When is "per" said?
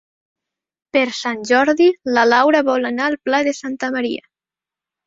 0.97-1.03